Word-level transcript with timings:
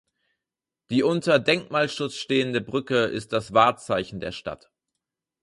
Die 0.89 1.03
unter 1.03 1.37
Denkmalschutz 1.37 2.15
stehende 2.15 2.59
Brücke 2.59 3.03
ist 3.03 3.33
das 3.33 3.53
Wahrzeichen 3.53 4.19
der 4.19 4.31
Stadt. 4.31 4.71